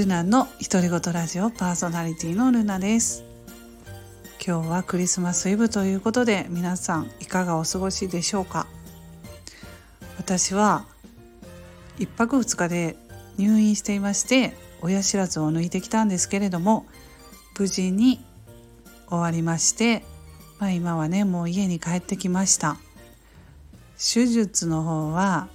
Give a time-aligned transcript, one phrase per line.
[0.00, 3.22] ルナの独り言ラジオパーソナリティのルナです。
[4.42, 8.66] 今日はクリスマスイブということで皆さんいかがお過ごしでしょうか？
[10.16, 10.86] 私は
[11.98, 12.96] 1泊2日で
[13.36, 16.86] 入院していまして親知らずを抜いてきたんですけれども
[17.58, 18.24] 無事に
[19.10, 20.02] 終わりまして、
[20.60, 22.78] まあ、今はねもう家に帰ってきました。
[23.98, 25.48] 手術の方は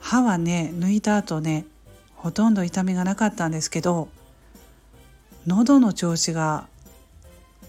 [0.00, 1.66] 歯はね抜いた後ね
[2.18, 4.08] ほとんど痛みがなかったんですけど
[5.46, 6.66] 喉の調子が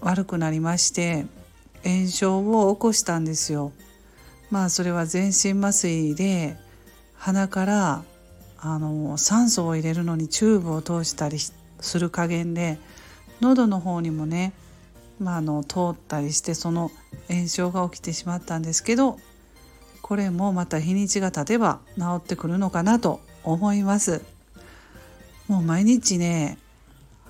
[0.00, 1.24] 悪くなりまして
[1.84, 3.72] 炎症を起こしたんですよ。
[4.50, 6.56] まあそれは全身麻酔で
[7.16, 8.02] 鼻から
[8.58, 12.78] あの酸素を入れるのにチューブを通したりする加減で
[13.40, 14.52] 喉の方にもね、
[15.18, 16.90] まあ、の通ったりしてその
[17.28, 19.18] 炎症が起きてしまったんですけど
[20.02, 24.39] これもまた日にちが経てば治ってくるのかなと思います。
[25.50, 26.58] もう毎日ね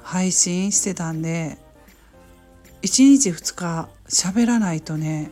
[0.02, 1.56] 配信してたんで
[2.82, 5.30] 1日2日喋らないとね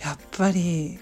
[0.00, 1.00] やっぱり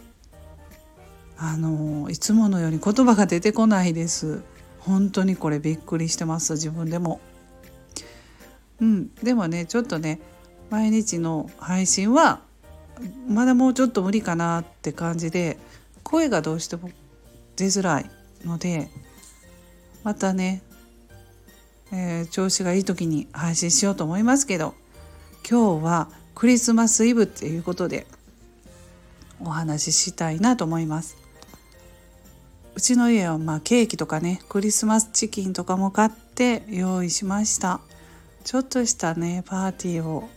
[1.37, 4.43] あのいつものように言葉が出てこないです。
[4.81, 7.21] 本当にこれびっくりしてます自分でも。
[8.81, 10.21] うんでもねちょっとね
[10.71, 12.41] 毎日の配信は
[13.29, 15.59] まだもうちょっと無理かなって感じで
[16.03, 16.91] 声がどうしても
[17.57, 18.11] 出づらい
[18.43, 18.89] ので
[20.03, 20.63] またね
[21.93, 24.75] えー、調子がいい時に配信しようと思いますけど
[25.49, 28.07] 今日はクリスマスイブっていうことで
[29.41, 31.17] お話ししたいなと思います。
[32.75, 37.81] うちの家はまあケーキとかねクリスマスチキンとかも買って用意しました。
[38.45, 40.29] ちょっとしたねパーティーを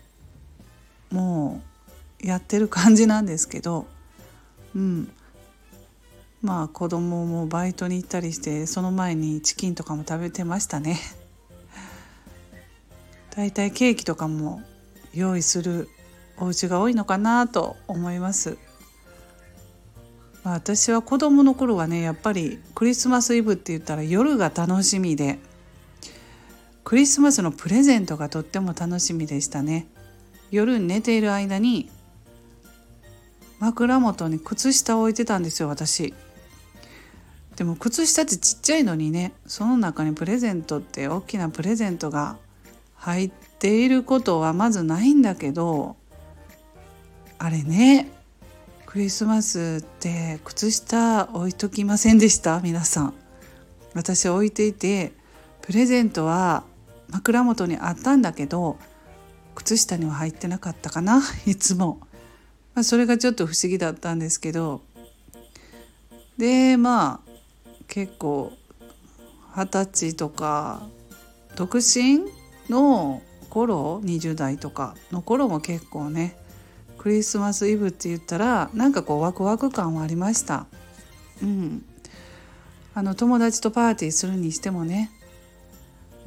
[1.11, 1.61] も
[2.23, 3.85] うやってる感じなんですけど
[4.75, 5.11] うん。
[6.41, 10.97] まあ子供もバイトに行ったりしてその前にチキンとかも食べてましたね。
[13.35, 14.61] だいたいケーキとかも
[15.13, 15.89] 用意する
[16.37, 18.57] お家が多いのかなと思います。
[20.43, 25.37] まあ、私は子供の頃はねやっぱりクリスマスイブって言ったら夜が楽しみで
[26.83, 29.87] クリスマスのプレゼントがとっても楽しみでしたね。
[30.49, 31.89] 夜寝ている間に
[33.59, 36.13] 枕元に靴下を置いてたんですよ私。
[37.55, 42.37] でも靴下ってちっちゃいのにねその中にプレゼントって大きなプレゼントが
[43.01, 45.95] 入っていることはまずないんだけど
[47.39, 48.11] あれね
[48.85, 52.59] クリスマスって靴下置いときませんでした？
[52.59, 53.13] 皆さん。
[53.95, 55.13] 私置いていて
[55.61, 56.63] プレゼントは
[57.09, 58.77] 枕元にあったんだけど
[59.55, 61.21] 靴下には入ってなかったかな？
[61.47, 61.99] いつも、
[62.75, 64.81] まあ、それがちょっと不思議だったんですけど。
[66.37, 67.31] でまあ
[67.87, 68.51] 結構
[69.55, 70.83] 二十歳とか
[71.55, 72.40] 独身？
[72.71, 76.35] の頃20代とかの頃も結構ね
[76.97, 80.65] クリスマスイブって言ったらなんかこうワクワク感はありました。
[81.43, 81.83] うん、
[82.93, 85.11] あの友達とパーティーするにしてもね、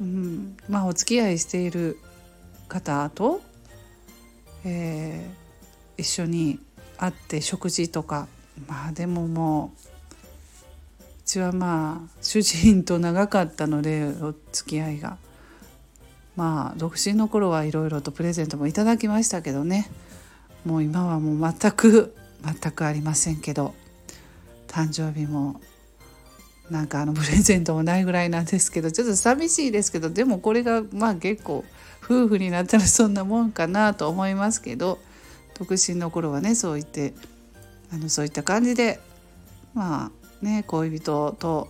[0.01, 1.97] うん、まあお付き合いしている
[2.67, 3.41] 方と、
[4.65, 6.59] えー、一緒に
[6.97, 8.27] 会って食事とか。
[8.67, 9.73] まあでもも
[10.99, 15.17] ううちはまあ主人と長かったのでお付き合いが。
[16.35, 19.89] まあ独身の頃はいろいろとプレゼントもいただきましたけどね。
[20.65, 23.73] もう今はもう全く全くありませんけど。
[24.67, 25.61] 誕生日も
[26.69, 28.91] なんかあのプレゼントもないぐらいなんですけど。
[28.91, 30.09] ちょっと寂しいですけど。
[30.09, 31.63] でもこれがまあ結構
[32.03, 34.99] 夫婦になったらそんなもんかなと思いますけど。
[35.57, 37.13] 独身の頃はねそう言って
[37.91, 38.99] あのそういった感じで
[39.73, 41.69] まあね恋人と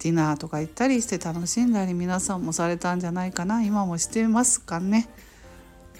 [0.00, 5.08] ディナーとか行ったりして楽しんだり皆さんもされたんじゃないかな今もしてますかね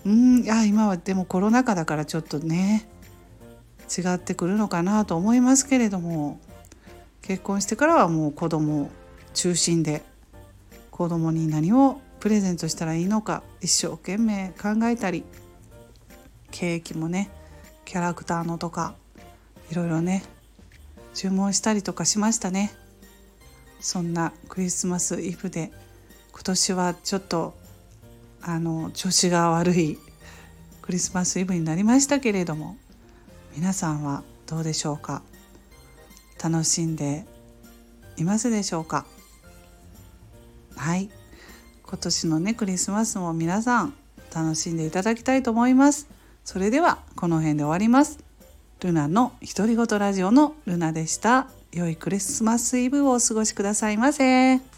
[0.06, 2.88] うんいや今はでもコロナ禍だからちょっとね
[3.94, 6.40] 違ってくるのかなと思いますけれども
[7.20, 8.90] 結婚してからはもう子供
[9.34, 10.02] 中心で
[10.90, 15.24] 子供に何をプレゼントしたらいいのか一生懸命考えたり
[16.50, 17.30] ケーキもね
[17.84, 18.94] キャラクターのとか
[19.70, 20.24] いろいろね
[21.12, 22.72] 注文したりとかしましたね。
[23.80, 25.72] そんなクリスマスイブで
[26.32, 27.54] 今年はちょっと
[28.42, 29.98] あの調子が悪い
[30.82, 32.76] クリスマスイブになりましたけれども
[33.56, 35.22] 皆さんはどうでしょうか？
[36.42, 37.24] 楽しんで
[38.16, 39.06] いますでしょうか？
[40.76, 41.10] はい。
[41.82, 43.94] 今年のねクリスマスも皆さん
[44.34, 46.08] 楽しんでいただきたいと思います。
[46.44, 48.18] それではこの辺で終わります。
[48.80, 51.48] ルナの独り言ラジオのルナでした。
[51.72, 54.69] 良いクリスマスイブをお過ごしくださいませ。